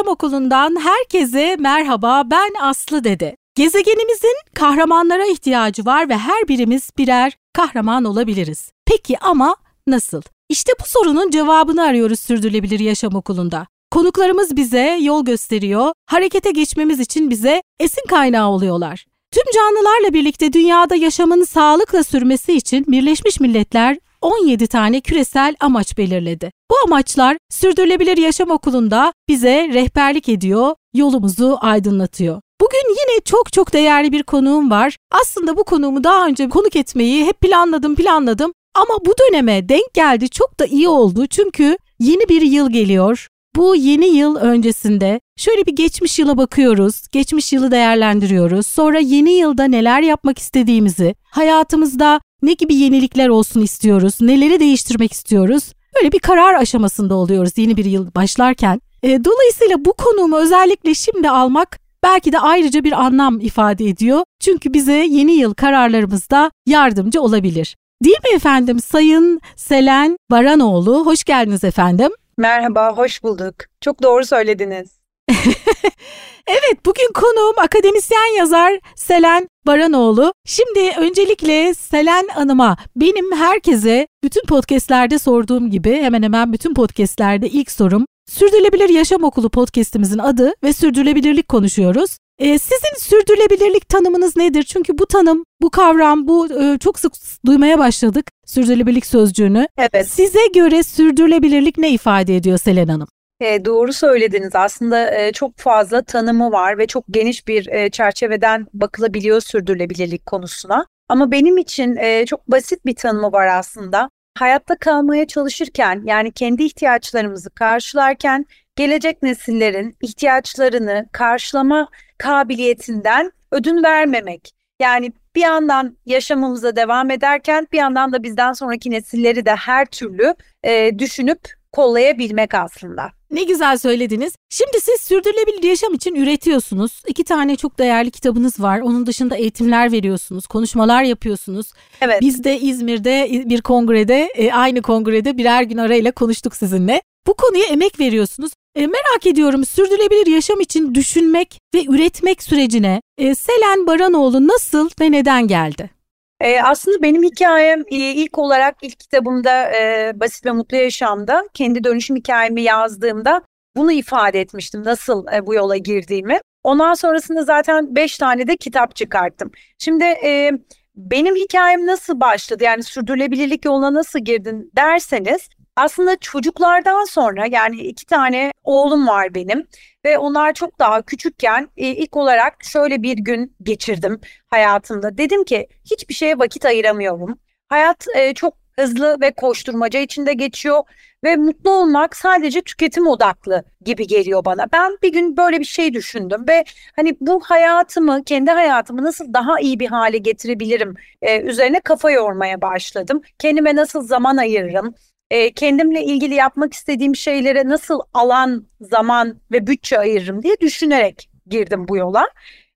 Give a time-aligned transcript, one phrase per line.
[0.00, 3.36] Yaşam Okulu'ndan herkese merhaba ben Aslı Dede.
[3.54, 8.72] Gezegenimizin kahramanlara ihtiyacı var ve her birimiz birer kahraman olabiliriz.
[8.86, 9.56] Peki ama
[9.86, 10.22] nasıl?
[10.48, 13.66] İşte bu sorunun cevabını arıyoruz Sürdürülebilir Yaşam Okulu'nda.
[13.90, 19.06] Konuklarımız bize yol gösteriyor, harekete geçmemiz için bize esin kaynağı oluyorlar.
[19.32, 26.50] Tüm canlılarla birlikte dünyada yaşamın sağlıkla sürmesi için Birleşmiş Milletler 17 tane küresel amaç belirledi.
[26.70, 32.40] Bu amaçlar Sürdürülebilir Yaşam Okulu'nda bize rehberlik ediyor, yolumuzu aydınlatıyor.
[32.60, 34.96] Bugün yine çok çok değerli bir konuğum var.
[35.10, 40.28] Aslında bu konuğumu daha önce konuk etmeyi hep planladım planladım ama bu döneme denk geldi
[40.28, 43.28] çok da iyi oldu çünkü yeni bir yıl geliyor.
[43.56, 48.66] Bu yeni yıl öncesinde şöyle bir geçmiş yıla bakıyoruz, geçmiş yılı değerlendiriyoruz.
[48.66, 55.72] Sonra yeni yılda neler yapmak istediğimizi, hayatımızda ne gibi yenilikler olsun istiyoruz, neleri değiştirmek istiyoruz.
[55.96, 58.80] Böyle bir karar aşamasında oluyoruz yeni bir yıl başlarken.
[59.02, 64.22] E, dolayısıyla bu konumu özellikle şimdi almak belki de ayrıca bir anlam ifade ediyor.
[64.40, 67.76] Çünkü bize yeni yıl kararlarımızda yardımcı olabilir.
[68.04, 71.06] Değil mi efendim Sayın Selen Baranoğlu?
[71.06, 72.10] Hoş geldiniz efendim.
[72.38, 73.54] Merhaba, hoş bulduk.
[73.80, 74.99] Çok doğru söylediniz.
[76.46, 80.32] evet, bugün konuğum akademisyen yazar Selen Baranoğlu.
[80.46, 87.70] Şimdi öncelikle Selen Hanım'a benim herkese bütün podcastlerde sorduğum gibi hemen hemen bütün podcastlerde ilk
[87.70, 92.18] sorum Sürdürülebilir Yaşam Okulu podcastimizin adı ve sürdürülebilirlik konuşuyoruz.
[92.38, 94.62] Ee, sizin sürdürülebilirlik tanımınız nedir?
[94.62, 97.12] Çünkü bu tanım, bu kavram, bu e, çok sık
[97.46, 99.68] duymaya başladık sürdürülebilirlik sözcüğünü.
[99.78, 100.08] Evet.
[100.08, 103.08] Size göre sürdürülebilirlik ne ifade ediyor Selen Hanım?
[103.40, 104.54] E, doğru söylediniz.
[104.54, 110.86] Aslında e, çok fazla tanımı var ve çok geniş bir e, çerçeveden bakılabiliyor sürdürülebilirlik konusuna.
[111.08, 114.10] Ama benim için e, çok basit bir tanımı var aslında.
[114.38, 121.88] Hayatta kalmaya çalışırken yani kendi ihtiyaçlarımızı karşılarken gelecek nesillerin ihtiyaçlarını karşılama
[122.18, 124.50] kabiliyetinden ödün vermemek.
[124.80, 130.34] Yani bir yandan yaşamımıza devam ederken bir yandan da bizden sonraki nesilleri de her türlü
[130.62, 133.12] e, düşünüp kollayabilmek aslında.
[133.30, 134.32] Ne güzel söylediniz.
[134.50, 137.02] Şimdi siz sürdürülebilir yaşam için üretiyorsunuz.
[137.06, 138.80] İki tane çok değerli kitabınız var.
[138.80, 141.72] Onun dışında eğitimler veriyorsunuz, konuşmalar yapıyorsunuz.
[142.00, 142.20] Evet.
[142.20, 147.02] Biz de İzmir'de bir kongrede, e, aynı kongrede birer gün arayla konuştuk sizinle.
[147.26, 148.52] Bu konuya emek veriyorsunuz.
[148.74, 155.12] E, merak ediyorum sürdürülebilir yaşam için düşünmek ve üretmek sürecine e, Selen Baranoğlu nasıl ve
[155.12, 155.99] neden geldi?
[156.40, 161.84] E, aslında benim hikayem e, ilk olarak ilk kitabımda e, Basit ve Mutlu Yaşam'da kendi
[161.84, 163.42] dönüşüm hikayemi yazdığımda
[163.76, 166.40] bunu ifade etmiştim nasıl e, bu yola girdiğimi.
[166.64, 169.50] Ondan sonrasında zaten beş tane de kitap çıkarttım.
[169.78, 170.50] Şimdi e,
[170.96, 175.48] benim hikayem nasıl başladı yani sürdürülebilirlik yoluna nasıl girdin derseniz
[175.80, 179.66] aslında çocuklardan sonra yani iki tane oğlum var benim
[180.04, 185.18] ve onlar çok daha küçükken e, ilk olarak şöyle bir gün geçirdim hayatımda.
[185.18, 187.38] Dedim ki hiçbir şeye vakit ayıramıyorum.
[187.68, 190.82] Hayat e, çok hızlı ve koşturmaca içinde geçiyor
[191.24, 194.66] ve mutlu olmak sadece tüketim odaklı gibi geliyor bana.
[194.72, 196.64] Ben bir gün böyle bir şey düşündüm ve
[196.96, 202.60] hani bu hayatımı, kendi hayatımı nasıl daha iyi bir hale getirebilirim e, üzerine kafa yormaya
[202.62, 203.22] başladım.
[203.38, 204.94] Kendime nasıl zaman ayırırım?
[205.30, 211.88] E, kendimle ilgili yapmak istediğim şeylere nasıl alan, zaman ve bütçe ayırırım diye düşünerek girdim
[211.88, 212.28] bu yola.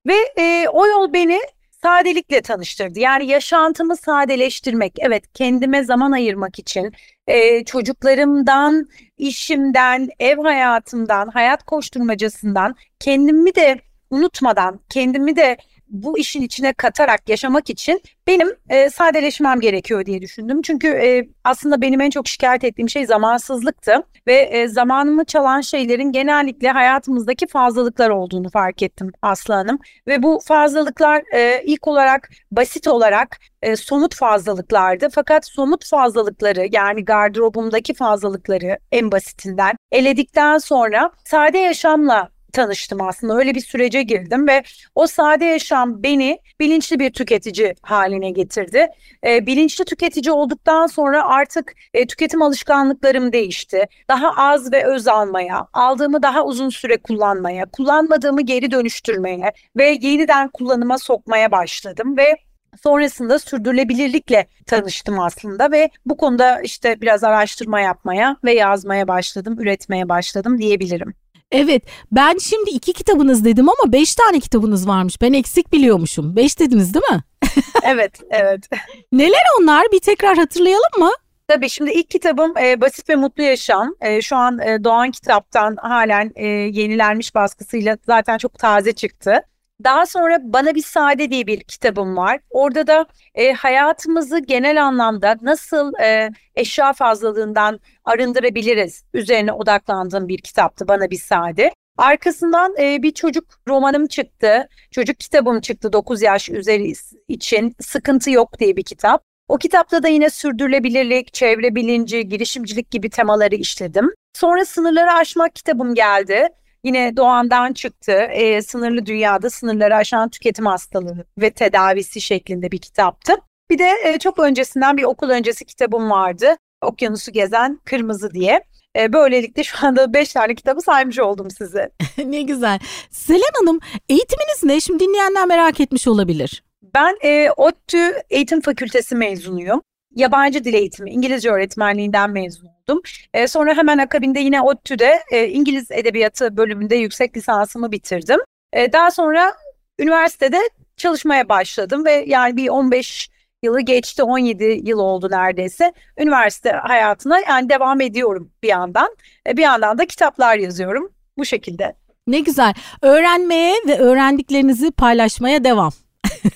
[0.07, 1.41] Ve e, o yol beni
[1.83, 2.99] sadelikle tanıştırdı.
[2.99, 6.93] Yani yaşantımı sadeleştirmek, evet kendime zaman ayırmak için
[7.27, 8.87] e, çocuklarımdan,
[9.19, 15.57] işimden, ev hayatımdan, hayat koşturmacasından kendimi de unutmadan, kendimi de
[15.95, 20.63] bu işin içine katarak yaşamak için benim e, sadeleşmem gerekiyor diye düşündüm.
[20.63, 26.13] Çünkü e, aslında benim en çok şikayet ettiğim şey zamansızlıktı ve e, zamanımı çalan şeylerin
[26.13, 29.79] genellikle hayatımızdaki fazlalıklar olduğunu fark ettim Aslı Hanım.
[30.07, 35.09] Ve bu fazlalıklar e, ilk olarak basit olarak e, somut fazlalıklardı.
[35.15, 43.37] Fakat somut fazlalıkları yani gardırobumdaki fazlalıkları en basitinden eledikten sonra sade yaşamla tanıştım aslında.
[43.37, 44.63] Öyle bir sürece girdim ve
[44.95, 48.87] o sade yaşam beni bilinçli bir tüketici haline getirdi.
[49.27, 53.87] E, bilinçli tüketici olduktan sonra artık e, tüketim alışkanlıklarım değişti.
[54.09, 60.49] Daha az ve öz almaya, aldığımı daha uzun süre kullanmaya, kullanmadığımı geri dönüştürmeye ve yeniden
[60.49, 62.37] kullanıma sokmaya başladım ve
[62.83, 70.09] Sonrasında sürdürülebilirlikle tanıştım aslında ve bu konuda işte biraz araştırma yapmaya ve yazmaya başladım, üretmeye
[70.09, 71.15] başladım diyebilirim.
[71.55, 75.21] Evet ben şimdi iki kitabınız dedim ama beş tane kitabınız varmış.
[75.21, 76.37] Ben eksik biliyormuşum.
[76.37, 77.23] Beş dediniz değil mi?
[77.83, 78.69] evet, evet.
[79.13, 79.87] Neler onlar?
[79.93, 81.11] Bir tekrar hatırlayalım mı?
[81.49, 83.95] Tabii şimdi ilk kitabım e, Basit ve Mutlu Yaşam.
[84.01, 89.43] E, şu an e, Doğan Kitap'tan halen e, yenilenmiş baskısıyla zaten çok taze çıktı.
[89.85, 92.41] Daha sonra Bana Bir Sade diye bir kitabım var.
[92.51, 100.89] Orada da e, hayatımızı genel anlamda nasıl e, eşya fazlalığından arındırabiliriz üzerine odaklandığım bir kitaptı
[100.89, 101.73] Bana Bir Sade.
[101.97, 104.69] Arkasından e, bir çocuk romanım çıktı.
[104.91, 106.93] Çocuk kitabım çıktı 9 yaş üzeri
[107.29, 107.77] için.
[107.81, 109.23] Sıkıntı Yok diye bir kitap.
[109.49, 114.11] O kitapta da yine sürdürülebilirlik, çevre bilinci, girişimcilik gibi temaları işledim.
[114.35, 116.49] Sonra Sınırları Aşmak kitabım geldi.
[116.85, 118.13] Yine Doğan'dan çıktı.
[118.13, 123.33] E, sınırlı dünyada sınırları aşan tüketim hastalığı ve tedavisi şeklinde bir kitaptı.
[123.71, 126.57] Bir de e, çok öncesinden bir okul öncesi kitabım vardı.
[126.83, 128.61] Okyanusu Gezen Kırmızı diye.
[128.99, 131.91] E, böylelikle şu anda 5 tane kitabı saymış oldum size.
[132.25, 132.79] ne güzel.
[133.11, 134.81] Selen Hanım eğitiminiz ne?
[134.81, 136.65] Şimdi dinleyenler merak etmiş olabilir.
[136.95, 139.83] Ben e, ODTÜ Eğitim Fakültesi mezunuyum.
[140.15, 143.03] Yabancı dil eğitimi, İngilizce öğretmenliğinden mezun oldum.
[143.35, 148.41] E, sonra hemen akabinde yine ODTÜ'de e, İngiliz Edebiyatı bölümünde yüksek lisansımı bitirdim.
[148.73, 149.55] E, daha sonra
[149.99, 150.61] üniversitede
[150.97, 153.31] çalışmaya başladım ve yani bir 15
[153.63, 155.93] yılı geçti 17 yıl oldu neredeyse.
[156.19, 159.17] Üniversite hayatına yani devam ediyorum bir yandan.
[159.49, 161.97] E, bir yandan da kitaplar yazıyorum bu şekilde.
[162.27, 162.75] Ne güzel.
[163.03, 165.93] Öğrenmeye ve öğrendiklerinizi paylaşmaya devam.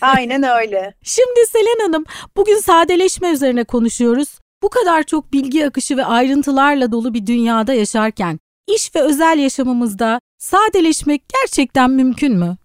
[0.01, 0.95] Aynen öyle.
[1.03, 2.05] Şimdi Selen Hanım
[2.37, 4.39] bugün sadeleşme üzerine konuşuyoruz.
[4.63, 8.39] Bu kadar çok bilgi akışı ve ayrıntılarla dolu bir dünyada yaşarken
[8.75, 12.57] iş ve özel yaşamımızda sadeleşmek gerçekten mümkün mü?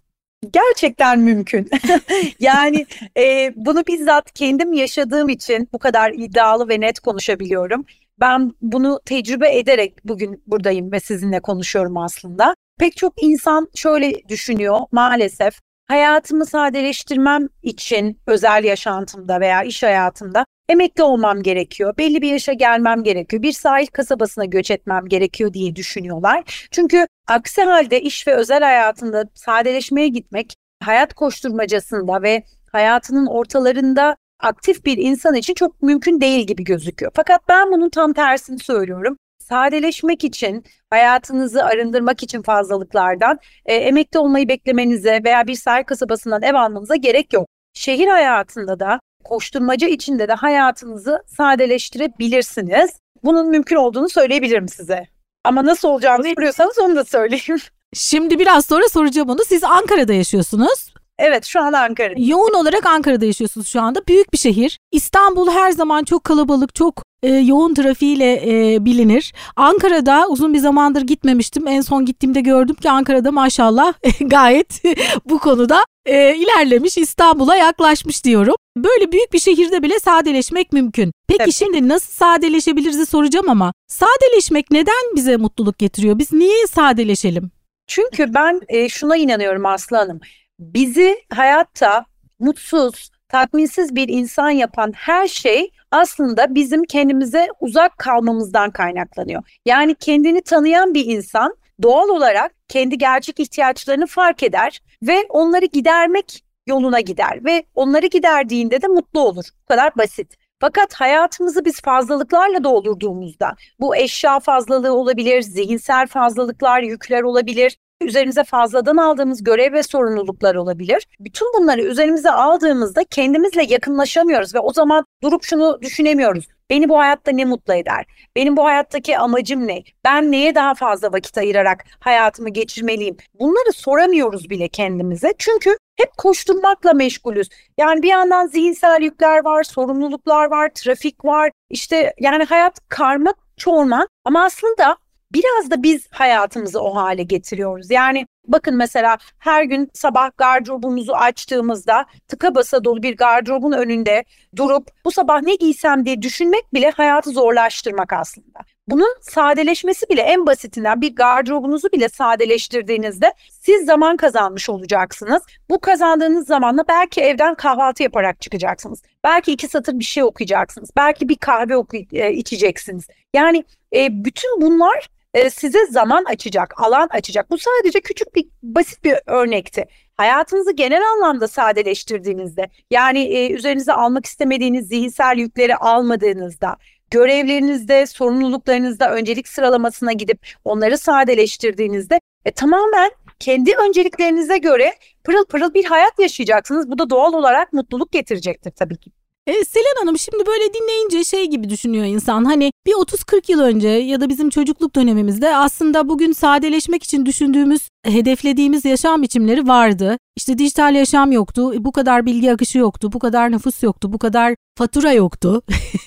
[0.52, 1.70] Gerçekten mümkün.
[2.40, 2.86] yani
[3.18, 7.86] e, bunu bizzat kendim yaşadığım için bu kadar iddialı ve net konuşabiliyorum.
[8.20, 12.56] Ben bunu tecrübe ederek bugün buradayım ve sizinle konuşuyorum aslında.
[12.80, 21.04] Pek çok insan şöyle düşünüyor maalesef hayatımı sadeleştirmem için özel yaşantımda veya iş hayatımda emekli
[21.04, 21.98] olmam gerekiyor.
[21.98, 23.42] Belli bir yaşa gelmem gerekiyor.
[23.44, 26.68] Bir sahil kasabasına göç etmem gerekiyor diye düşünüyorlar.
[26.72, 30.54] Çünkü aksi halde iş ve özel hayatında sadeleşmeye gitmek
[30.84, 37.12] hayat koşturmacasında ve hayatının ortalarında aktif bir insan için çok mümkün değil gibi gözüküyor.
[37.16, 44.48] Fakat ben bunun tam tersini söylüyorum sadeleşmek için, hayatınızı arındırmak için fazlalıklardan e, emekli olmayı
[44.48, 47.48] beklemenize veya bir sahil kasabasından ev almanıza gerek yok.
[47.74, 52.92] Şehir hayatında da koşturmaca içinde de hayatınızı sadeleştirebilirsiniz.
[53.24, 55.08] Bunun mümkün olduğunu söyleyebilirim size.
[55.44, 57.62] Ama nasıl olacağını biliyorsanız onu da söyleyeyim.
[57.94, 59.40] Şimdi biraz sonra soracağım onu.
[59.48, 60.94] Siz Ankara'da yaşıyorsunuz.
[61.20, 62.20] Evet şu an Ankara'da.
[62.22, 64.08] Yoğun olarak Ankara'da yaşıyorsunuz şu anda.
[64.08, 64.80] Büyük bir şehir.
[64.92, 69.34] İstanbul her zaman çok kalabalık, çok e, yoğun trafiğiyle e, bilinir.
[69.56, 71.68] Ankara'da uzun bir zamandır gitmemiştim.
[71.68, 74.82] En son gittiğimde gördüm ki Ankara'da maşallah gayet
[75.26, 78.56] bu konuda e, ilerlemiş, İstanbul'a yaklaşmış diyorum.
[78.78, 81.12] Böyle büyük bir şehirde bile sadeleşmek mümkün.
[81.28, 81.52] Peki Tabii.
[81.52, 86.20] şimdi nasıl sadeleşebiliriz soracağım ama sadeleşmek neden bize mutluluk getiriyor?
[86.20, 87.52] Biz niye sadeleşelim?
[87.88, 90.20] Çünkü ben e, şuna inanıyorum Aslı Hanım.
[90.60, 92.06] Bizi hayatta
[92.40, 99.44] mutsuz, tatminsiz bir insan yapan her şey aslında bizim kendimize uzak kalmamızdan kaynaklanıyor.
[99.66, 106.44] Yani kendini tanıyan bir insan doğal olarak kendi gerçek ihtiyaçlarını fark eder ve onları gidermek
[106.68, 109.46] yoluna gider ve onları giderdiğinde de mutlu olur.
[109.64, 110.38] Bu kadar basit.
[110.60, 118.98] Fakat hayatımızı biz fazlalıklarla doldurduğumuzda bu eşya fazlalığı olabilir, zihinsel fazlalıklar, yükler olabilir, üzerimize fazladan
[118.98, 121.08] aldığımız görev ve sorumluluklar olabilir.
[121.20, 126.48] Bütün bunları üzerimize aldığımızda kendimizle yakınlaşamıyoruz ve o zaman durup şunu düşünemiyoruz.
[126.70, 128.06] Beni bu hayatta ne mutlu eder?
[128.36, 129.84] Benim bu hayattaki amacım ne?
[130.06, 133.18] Ben neye daha fazla vakit ayırarak hayatımı geçirmeliyim?
[133.40, 135.34] Bunları soramıyoruz bile kendimize.
[135.38, 137.50] Çünkü hep koşturmakla meşgulüz.
[137.78, 141.52] Yani bir yandan zihinsel yükler var, sorumluluklar var, trafik var.
[141.70, 144.98] İşte yani hayat karma çorman ama aslında
[145.34, 147.92] biraz da biz hayatımızı o hale getiriyoruz.
[147.92, 154.24] Yani bakın mesela her gün sabah gardırobumuzu açtığımızda tıka basa dolu bir gardırobun önünde
[154.56, 158.60] durup bu sabah ne giysem diye düşünmek bile hayatı zorlaştırmak aslında.
[158.88, 165.44] Bunun sadeleşmesi bile en basitinden bir gardırobunuzu bile sadeleştirdiğinizde siz zaman kazanmış olacaksınız.
[165.70, 169.02] Bu kazandığınız zamanla belki evden kahvaltı yaparak çıkacaksınız.
[169.24, 170.90] Belki iki satır bir şey okuyacaksınız.
[170.98, 173.08] Belki bir kahve oku- e, içeceksiniz.
[173.34, 173.64] Yani
[173.96, 177.50] e, bütün bunlar e, size zaman açacak, alan açacak.
[177.50, 179.86] Bu sadece küçük bir basit bir örnekti.
[180.18, 186.78] Hayatınızı genel anlamda sadeleştirdiğinizde yani e, üzerinize almak istemediğiniz zihinsel yükleri almadığınızda
[187.12, 195.86] görevlerinizde, sorumluluklarınızda öncelik sıralamasına gidip onları sadeleştirdiğinizde e, tamamen kendi önceliklerinize göre pırıl pırıl bir
[195.86, 196.92] hayat yaşayacaksınız.
[196.92, 199.12] Bu da doğal olarak mutluluk getirecektir tabii ki.
[199.48, 202.46] E, Selen Hanım şimdi böyle dinleyince şey gibi düşünüyor insan.
[202.46, 207.90] Hani bir 30-40 yıl önce ya da bizim çocukluk dönemimizde aslında bugün sadeleşmek için düşündüğümüz,
[208.06, 210.18] hedeflediğimiz yaşam biçimleri vardı.
[210.36, 214.56] İşte dijital yaşam yoktu, bu kadar bilgi akışı yoktu, bu kadar nüfus yoktu, bu kadar
[214.78, 215.62] fatura yoktu.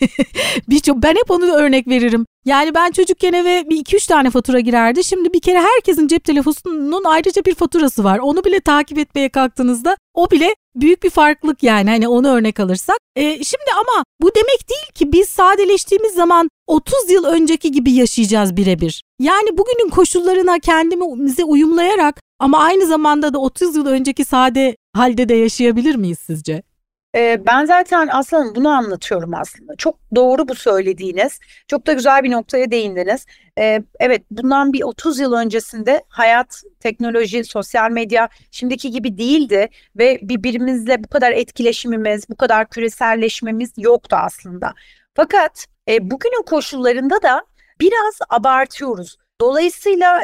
[0.69, 2.27] Birçok ben hep onu örnek veririm.
[2.45, 5.05] Yani ben çocukken eve bir iki üç tane fatura girerdi.
[5.05, 8.19] Şimdi bir kere herkesin cep telefonunun ayrıca bir faturası var.
[8.19, 12.99] Onu bile takip etmeye kalktığınızda o bile büyük bir farklılık yani hani onu örnek alırsak.
[13.17, 18.57] E, şimdi ama bu demek değil ki biz sadeleştiğimiz zaman 30 yıl önceki gibi yaşayacağız
[18.57, 19.03] birebir.
[19.21, 25.35] Yani bugünün koşullarına kendimize uyumlayarak ama aynı zamanda da 30 yıl önceki sade halde de
[25.35, 26.63] yaşayabilir miyiz sizce?
[27.47, 29.77] ben zaten aslında bunu anlatıyorum aslında.
[29.77, 31.41] Çok doğru bu söylediğiniz.
[31.69, 33.27] Çok da güzel bir noktaya değindiniz.
[34.01, 41.05] evet bundan bir 30 yıl öncesinde hayat, teknoloji, sosyal medya şimdiki gibi değildi ve birbirimizle
[41.05, 44.75] bu kadar etkileşimimiz, bu kadar küreselleşmemiz yoktu aslında.
[45.15, 47.45] Fakat bugünün koşullarında da
[47.81, 49.17] biraz abartıyoruz.
[49.41, 50.23] Dolayısıyla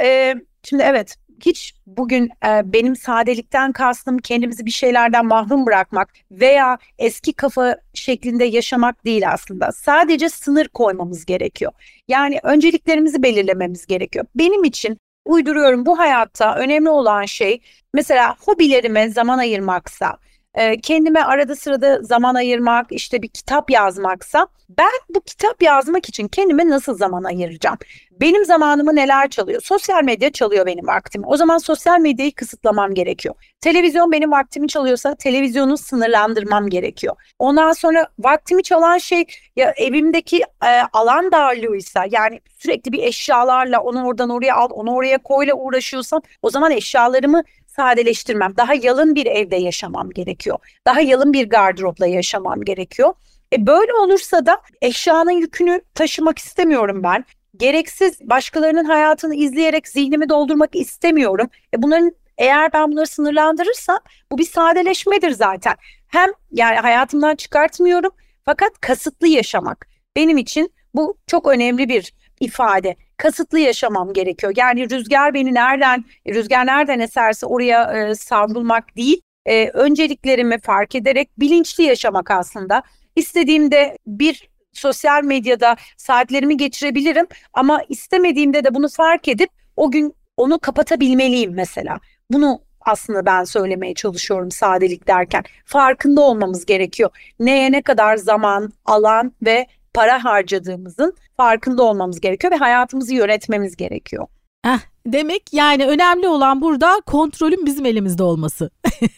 [0.62, 1.16] şimdi evet
[1.46, 8.44] hiç bugün e, benim sadelikten kastım kendimizi bir şeylerden mahrum bırakmak veya eski kafa şeklinde
[8.44, 9.72] yaşamak değil aslında.
[9.72, 11.72] Sadece sınır koymamız gerekiyor.
[12.08, 14.26] Yani önceliklerimizi belirlememiz gerekiyor.
[14.34, 17.60] Benim için uyduruyorum bu hayatta önemli olan şey
[17.94, 20.18] mesela hobilerime zaman ayırmaksa,
[20.54, 26.28] e, kendime arada sırada zaman ayırmak, işte bir kitap yazmaksa ben bu kitap yazmak için
[26.28, 27.78] kendime nasıl zaman ayıracağım?
[28.20, 29.62] Benim zamanımı neler çalıyor?
[29.62, 31.26] Sosyal medya çalıyor benim vaktimi.
[31.26, 33.34] O zaman sosyal medyayı kısıtlamam gerekiyor.
[33.60, 37.16] Televizyon benim vaktimi çalıyorsa televizyonu sınırlandırmam gerekiyor.
[37.38, 39.24] Ondan sonra vaktimi çalan şey
[39.56, 45.18] ya evimdeki e, alan darlığıysa yani sürekli bir eşyalarla onu oradan oraya al, onu oraya
[45.18, 47.42] koyla uğraşıyorsam o zaman eşyalarımı
[47.76, 48.56] sadeleştirmem.
[48.56, 50.58] Daha yalın bir evde yaşamam gerekiyor.
[50.86, 53.14] Daha yalın bir gardıropla yaşamam gerekiyor.
[53.52, 57.24] E böyle olursa da eşyanın yükünü taşımak istemiyorum ben.
[57.56, 61.50] Gereksiz başkalarının hayatını izleyerek zihnimi doldurmak istemiyorum.
[61.74, 63.98] E bunların eğer ben bunları sınırlandırırsam
[64.32, 65.74] bu bir sadeleşmedir zaten.
[66.08, 68.12] Hem yani hayatımdan çıkartmıyorum
[68.44, 69.86] fakat kasıtlı yaşamak
[70.16, 72.12] benim için bu çok önemli bir
[72.42, 72.96] ifade.
[73.16, 74.52] Kasıtlı yaşamam gerekiyor.
[74.56, 79.20] Yani rüzgar beni nereden, rüzgar nereden eserse oraya e, savrulmak değil.
[79.46, 82.82] E, önceliklerimi fark ederek bilinçli yaşamak aslında.
[83.16, 90.58] İstediğimde bir sosyal medyada saatlerimi geçirebilirim ama istemediğimde de bunu fark edip o gün onu
[90.58, 92.00] kapatabilmeliyim mesela.
[92.30, 95.44] Bunu aslında ben söylemeye çalışıyorum sadelik derken.
[95.64, 97.10] Farkında olmamız gerekiyor.
[97.38, 104.26] Neye ne kadar zaman, alan ve para harcadığımızın farkında olmamız gerekiyor ve hayatımızı yönetmemiz gerekiyor.
[104.64, 108.70] Heh, demek yani önemli olan burada kontrolün bizim elimizde olması.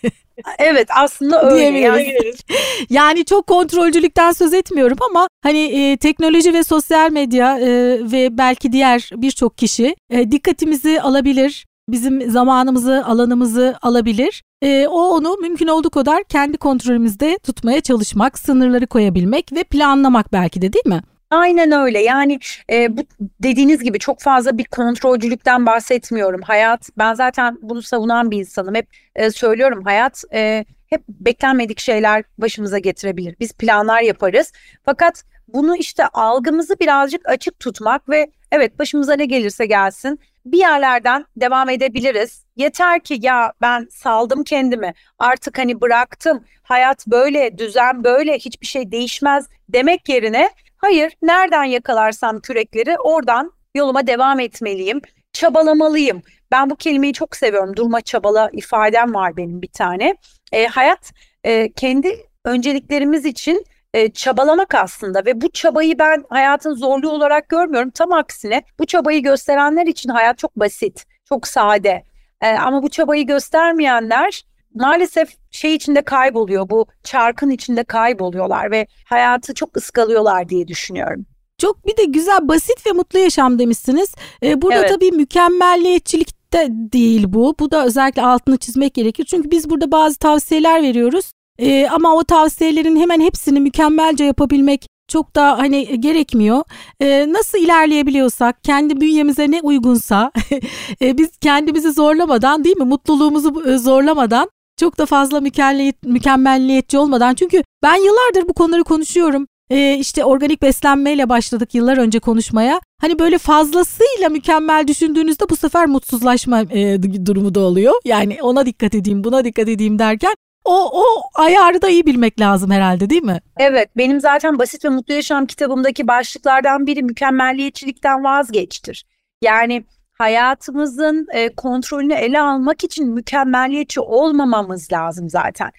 [0.58, 1.78] evet aslında öyle.
[1.78, 2.14] Yani.
[2.90, 7.66] yani çok kontrolcülükten söz etmiyorum ama hani e, teknoloji ve sosyal medya e,
[8.12, 14.42] ve belki diğer birçok kişi e, dikkatimizi alabilir, bizim zamanımızı, alanımızı alabilir.
[14.64, 20.62] E, o onu mümkün olduğu kadar kendi kontrolümüzde tutmaya çalışmak, sınırları koyabilmek ve planlamak belki
[20.62, 21.02] de değil mi?
[21.30, 22.38] Aynen öyle yani
[22.72, 23.02] e, bu
[23.42, 26.42] dediğiniz gibi çok fazla bir kontrolcülükten bahsetmiyorum.
[26.42, 28.74] Hayat ben zaten bunu savunan bir insanım.
[28.74, 33.36] Hep e, söylüyorum hayat e, hep beklenmedik şeyler başımıza getirebilir.
[33.40, 34.52] Biz planlar yaparız
[34.84, 41.26] fakat bunu işte algımızı birazcık açık tutmak ve evet başımıza ne gelirse gelsin bir yerlerden
[41.36, 42.44] devam edebiliriz.
[42.56, 48.92] Yeter ki ya ben saldım kendimi artık hani bıraktım hayat böyle düzen böyle hiçbir şey
[48.92, 55.00] değişmez demek yerine hayır nereden yakalarsam kürekleri oradan yoluma devam etmeliyim
[55.32, 56.22] çabalamalıyım.
[56.50, 60.14] Ben bu kelimeyi çok seviyorum durma çabala ifadem var benim bir tane.
[60.52, 61.12] E, hayat
[61.44, 67.90] e, kendi önceliklerimiz için e, çabalamak aslında ve bu çabayı ben hayatın zorluğu olarak görmüyorum.
[67.90, 72.02] Tam aksine bu çabayı gösterenler için hayat çok basit, çok sade.
[72.40, 76.70] E, ama bu çabayı göstermeyenler maalesef şey içinde kayboluyor.
[76.70, 81.26] Bu çarkın içinde kayboluyorlar ve hayatı çok ıskalıyorlar diye düşünüyorum.
[81.58, 84.14] Çok bir de güzel, basit ve mutlu yaşam demişsiniz.
[84.42, 84.88] Ee, burada evet.
[84.88, 87.54] tabii mükemmelliyetçilik de değil bu.
[87.58, 89.24] Bu da özellikle altını çizmek gerekir.
[89.24, 91.32] Çünkü biz burada bazı tavsiyeler veriyoruz.
[91.58, 96.62] Ee, ama o tavsiyelerin hemen hepsini mükemmelce yapabilmek çok da hani gerekmiyor.
[97.00, 100.32] Ee, nasıl ilerleyebiliyorsak kendi bünyemize ne uygunsa
[101.02, 107.34] e, biz kendimizi zorlamadan değil mi mutluluğumuzu e, zorlamadan çok da fazla mükemmelliyet, mükemmelliyetçi olmadan
[107.34, 109.46] çünkü ben yıllardır bu konuları konuşuyorum.
[109.70, 112.80] Ee, işte organik beslenmeyle başladık yıllar önce konuşmaya.
[113.00, 117.94] Hani böyle fazlasıyla mükemmel düşündüğünüzde bu sefer mutsuzlaşma e, durumu da oluyor.
[118.04, 120.34] Yani ona dikkat edeyim, buna dikkat edeyim derken
[120.64, 123.40] o, o ayarı da iyi bilmek lazım herhalde değil mi?
[123.56, 129.04] Evet benim zaten Basit ve Mutlu Yaşam kitabımdaki başlıklardan biri mükemmelliyetçilikten vazgeçtir.
[129.42, 135.70] Yani hayatımızın e, kontrolünü ele almak için mükemmelliyetçi olmamamız lazım zaten.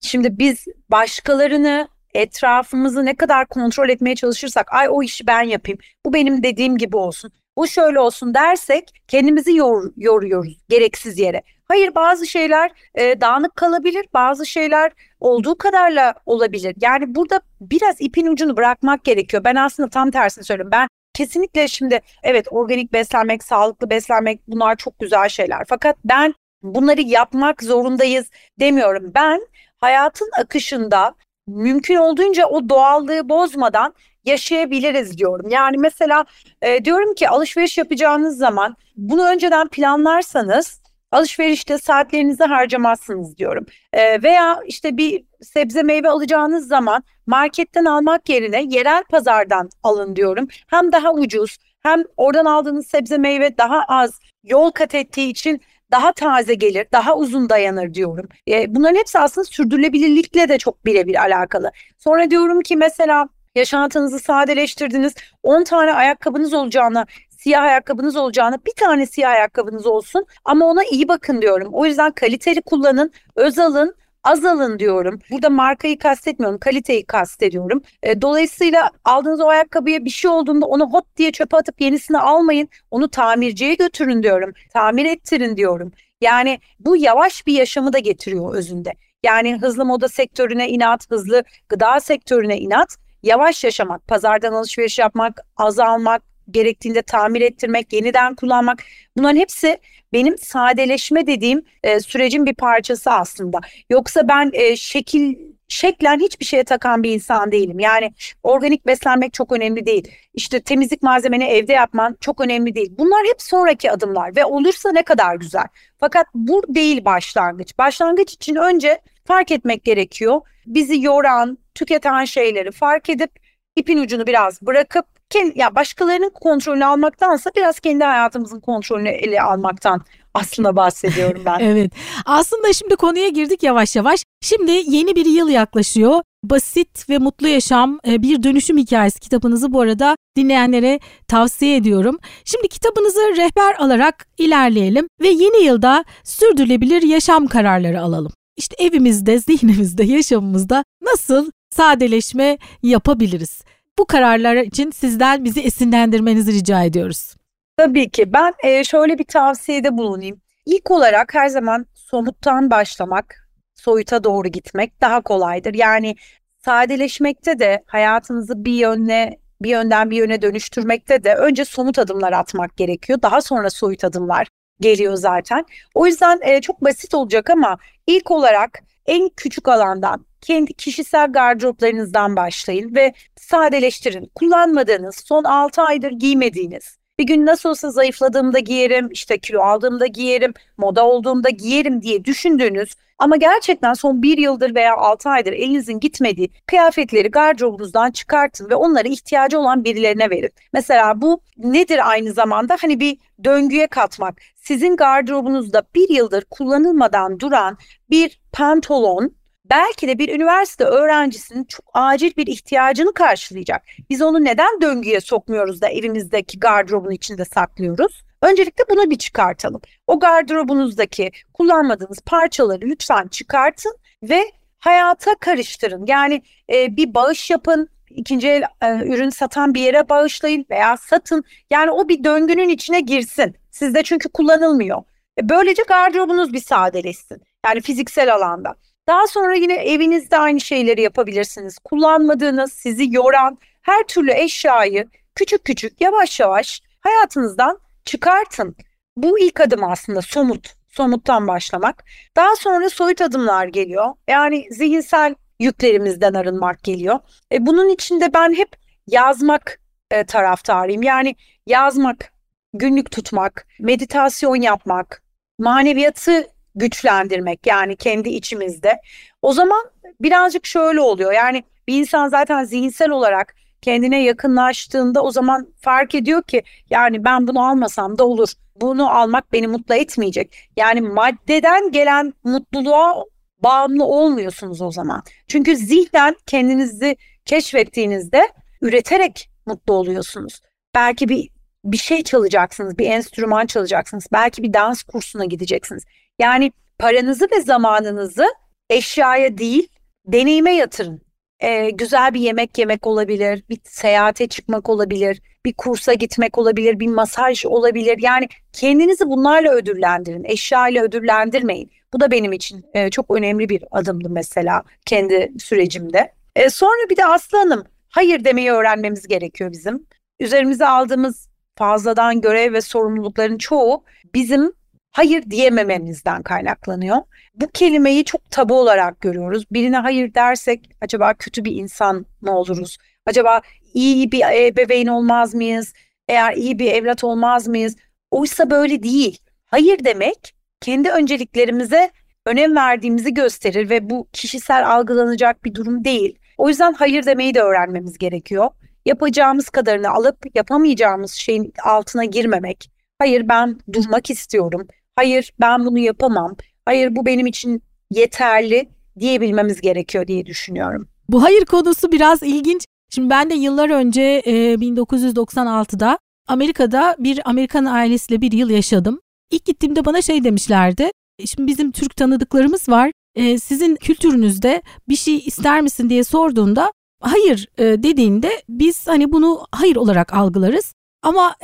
[0.00, 6.12] Şimdi biz başkalarını etrafımızı ne kadar kontrol etmeye çalışırsak ay o işi ben yapayım bu
[6.12, 11.42] benim dediğim gibi olsun bu şöyle olsun dersek kendimizi yor, yoruyoruz gereksiz yere.
[11.70, 16.76] Hayır bazı şeyler e, dağınık kalabilir bazı şeyler olduğu kadarla olabilir.
[16.80, 19.44] Yani burada biraz ipin ucunu bırakmak gerekiyor.
[19.44, 20.72] Ben aslında tam tersini söylüyorum.
[20.72, 25.64] Ben kesinlikle şimdi evet organik beslenmek, sağlıklı beslenmek bunlar çok güzel şeyler.
[25.68, 29.12] Fakat ben bunları yapmak zorundayız demiyorum.
[29.14, 29.40] Ben
[29.78, 31.14] hayatın akışında
[31.46, 35.48] mümkün olduğunca o doğallığı bozmadan yaşayabiliriz diyorum.
[35.48, 36.24] Yani mesela
[36.62, 40.80] e, diyorum ki alışveriş yapacağınız zaman bunu önceden planlarsanız
[41.12, 43.66] alışverişte saatlerinizi harcamazsınız diyorum.
[43.92, 50.48] E, veya işte bir sebze meyve alacağınız zaman marketten almak yerine yerel pazardan alın diyorum.
[50.66, 56.12] Hem daha ucuz hem oradan aldığınız sebze meyve daha az yol kat ettiği için daha
[56.12, 58.28] taze gelir, daha uzun dayanır diyorum.
[58.48, 61.72] E, bunların hepsi aslında sürdürülebilirlikle de çok birebir alakalı.
[61.98, 65.14] Sonra diyorum ki mesela yaşantınızı sadeleştirdiniz.
[65.42, 67.06] 10 tane ayakkabınız olacağına
[67.42, 71.68] siyah ayakkabınız olacağına bir tane siyah ayakkabınız olsun ama ona iyi bakın diyorum.
[71.72, 73.94] O yüzden kaliteli kullanın, öz alın,
[74.24, 75.18] az alın diyorum.
[75.30, 77.82] Burada markayı kastetmiyorum, kaliteyi kastediyorum.
[78.02, 82.68] E, dolayısıyla aldığınız o ayakkabıya bir şey olduğunda onu hot diye çöpe atıp yenisini almayın.
[82.90, 84.52] Onu tamirciye götürün diyorum.
[84.72, 85.92] Tamir ettirin diyorum.
[86.20, 88.92] Yani bu yavaş bir yaşamı da getiriyor özünde.
[89.22, 96.29] Yani hızlı moda sektörüne inat, hızlı gıda sektörüne inat yavaş yaşamak, pazardan alışveriş yapmak, azalmak,
[96.52, 98.82] gerektiğinde tamir ettirmek, yeniden kullanmak
[99.16, 99.78] bunların hepsi
[100.12, 103.60] benim sadeleşme dediğim e, sürecin bir parçası aslında.
[103.90, 105.34] Yoksa ben e, şekil
[105.70, 107.80] şeklen hiçbir şeye takan bir insan değilim.
[107.80, 110.10] Yani organik beslenmek çok önemli değil.
[110.34, 112.92] İşte temizlik malzemeni evde yapman çok önemli değil.
[112.98, 115.66] Bunlar hep sonraki adımlar ve olursa ne kadar güzel.
[116.00, 117.78] Fakat bu değil başlangıç.
[117.78, 120.40] Başlangıç için önce fark etmek gerekiyor.
[120.66, 123.30] Bizi yoran, tüketen şeyleri fark edip
[123.76, 130.02] ipin ucunu biraz bırakıp kendi, ya başkalarının kontrolünü almaktansa biraz kendi hayatımızın kontrolünü ele almaktan
[130.34, 131.58] aslında bahsediyorum ben.
[131.60, 131.92] evet.
[132.26, 134.24] Aslında şimdi konuya girdik yavaş yavaş.
[134.42, 136.22] Şimdi yeni bir yıl yaklaşıyor.
[136.44, 142.18] Basit ve Mutlu Yaşam e, bir dönüşüm hikayesi kitabınızı bu arada dinleyenlere tavsiye ediyorum.
[142.44, 148.32] Şimdi kitabınızı rehber alarak ilerleyelim ve yeni yılda sürdürülebilir yaşam kararları alalım.
[148.56, 153.62] İşte evimizde, zihnimizde, yaşamımızda nasıl sadeleşme yapabiliriz?
[153.98, 157.34] Bu kararlar için sizden bizi esinlendirmenizi rica ediyoruz.
[157.76, 158.32] Tabii ki.
[158.32, 160.40] Ben e, şöyle bir tavsiyede bulunayım.
[160.66, 165.74] İlk olarak her zaman somuttan başlamak, soyuta doğru gitmek daha kolaydır.
[165.74, 166.16] Yani
[166.64, 172.76] sadeleşmekte de hayatınızı bir yönle bir yönden bir yöne dönüştürmekte de önce somut adımlar atmak
[172.76, 173.22] gerekiyor.
[173.22, 174.48] Daha sonra soyut adımlar
[174.80, 175.64] geliyor zaten.
[175.94, 182.36] O yüzden e, çok basit olacak ama ilk olarak en küçük alandan kendi kişisel gardıroplarınızdan
[182.36, 183.12] başlayın ve
[183.50, 184.30] sadeleştirin.
[184.34, 190.54] Kullanmadığınız, son 6 aydır giymediğiniz, bir gün nasıl olsa zayıfladığımda giyerim, işte kilo aldığımda giyerim,
[190.78, 196.50] moda olduğumda giyerim diye düşündüğünüz ama gerçekten son bir yıldır veya altı aydır elinizin gitmediği
[196.66, 200.50] kıyafetleri gardırobunuzdan çıkartın ve onları ihtiyacı olan birilerine verin.
[200.72, 202.76] Mesela bu nedir aynı zamanda?
[202.80, 204.40] Hani bir döngüye katmak.
[204.56, 207.78] Sizin gardırobunuzda bir yıldır kullanılmadan duran
[208.10, 209.39] bir pantolon
[209.70, 213.82] belki de bir üniversite öğrencisinin çok acil bir ihtiyacını karşılayacak.
[214.10, 218.24] Biz onu neden döngüye sokmuyoruz da evimizdeki gardırobun içinde saklıyoruz?
[218.42, 219.80] Öncelikle bunu bir çıkartalım.
[220.06, 224.42] O gardırobunuzdaki kullanmadığınız parçaları lütfen çıkartın ve
[224.78, 226.06] hayata karıştırın.
[226.06, 231.44] Yani e, bir bağış yapın, ikinci el e, ürün satan bir yere bağışlayın veya satın.
[231.70, 233.56] Yani o bir döngünün içine girsin.
[233.70, 235.02] Sizde çünkü kullanılmıyor.
[235.38, 237.42] E, böylece gardırobunuz bir sadeleşsin.
[237.66, 238.74] Yani fiziksel alanda.
[239.10, 241.78] Daha sonra yine evinizde aynı şeyleri yapabilirsiniz.
[241.78, 248.76] Kullanmadığınız, sizi yoran her türlü eşyayı küçük küçük yavaş yavaş hayatınızdan çıkartın.
[249.16, 252.04] Bu ilk adım aslında somut, somuttan başlamak.
[252.36, 254.14] Daha sonra soyut adımlar geliyor.
[254.28, 257.18] Yani zihinsel yüklerimizden arınmak geliyor.
[257.52, 261.02] E, bunun içinde ben hep yazmak e, taraftarıyım.
[261.02, 262.32] Yani yazmak,
[262.74, 265.22] günlük tutmak, meditasyon yapmak,
[265.58, 269.00] maneviyatı güçlendirmek yani kendi içimizde.
[269.42, 269.84] O zaman
[270.20, 271.32] birazcık şöyle oluyor.
[271.32, 277.46] Yani bir insan zaten zihinsel olarak kendine yakınlaştığında o zaman fark ediyor ki yani ben
[277.46, 278.48] bunu almasam da olur.
[278.76, 280.70] Bunu almak beni mutlu etmeyecek.
[280.76, 283.24] Yani maddeden gelen mutluluğa
[283.62, 285.22] bağımlı olmuyorsunuz o zaman.
[285.48, 288.48] Çünkü zihnen kendinizi keşfettiğinizde
[288.82, 290.60] üreterek mutlu oluyorsunuz.
[290.94, 291.48] Belki bir
[291.84, 296.04] bir şey çalacaksınız, bir enstrüman çalacaksınız, belki bir dans kursuna gideceksiniz.
[296.40, 298.46] Yani paranızı ve zamanınızı
[298.90, 299.88] eşyaya değil,
[300.26, 301.22] deneyime yatırın.
[301.60, 307.06] Ee, güzel bir yemek yemek olabilir, bir seyahate çıkmak olabilir, bir kursa gitmek olabilir, bir
[307.06, 308.18] masaj olabilir.
[308.20, 311.90] Yani kendinizi bunlarla ödüllendirin, eşya ile ödüllendirmeyin.
[312.12, 316.32] Bu da benim için e, çok önemli bir adımdı mesela kendi sürecimde.
[316.56, 320.06] E, sonra bir de Aslı Hanım, hayır demeyi öğrenmemiz gerekiyor bizim.
[320.40, 321.48] Üzerimize aldığımız
[321.78, 324.72] fazladan görev ve sorumlulukların çoğu bizim
[325.10, 327.16] hayır diyemememizden kaynaklanıyor.
[327.54, 329.64] Bu kelimeyi çok tabu olarak görüyoruz.
[329.70, 332.98] Birine hayır dersek acaba kötü bir insan mı oluruz?
[333.26, 333.60] Acaba
[333.94, 335.92] iyi bir ebeveyn olmaz mıyız?
[336.28, 337.96] Eğer iyi bir evlat olmaz mıyız?
[338.30, 339.38] Oysa böyle değil.
[339.66, 342.10] Hayır demek kendi önceliklerimize
[342.46, 346.38] önem verdiğimizi gösterir ve bu kişisel algılanacak bir durum değil.
[346.58, 348.70] O yüzden hayır demeyi de öğrenmemiz gerekiyor.
[349.06, 352.90] Yapacağımız kadarını alıp yapamayacağımız şeyin altına girmemek.
[353.18, 354.88] Hayır ben durmak istiyorum.
[355.20, 356.56] Hayır ben bunu yapamam.
[356.84, 361.08] Hayır bu benim için yeterli diyebilmemiz gerekiyor diye düşünüyorum.
[361.28, 362.84] Bu hayır konusu biraz ilginç.
[363.10, 369.20] Şimdi ben de yıllar önce e, 1996'da Amerika'da bir Amerikan ailesiyle bir yıl yaşadım.
[369.50, 371.10] İlk gittiğimde bana şey demişlerdi.
[371.46, 373.12] Şimdi bizim Türk tanıdıklarımız var.
[373.34, 379.66] E, sizin kültürünüzde bir şey ister misin diye sorduğunda hayır e, dediğinde biz hani bunu
[379.72, 380.92] hayır olarak algılarız.
[381.22, 381.56] Ama